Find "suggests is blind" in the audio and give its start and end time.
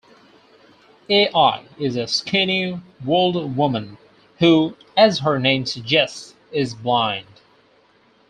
5.67-7.27